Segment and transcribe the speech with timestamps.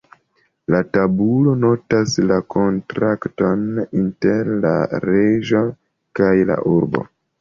[0.75, 3.67] La tabulo notas la kontrakton
[4.01, 4.73] inter "la
[5.07, 5.63] reĝo
[6.23, 7.05] kaj la urbo".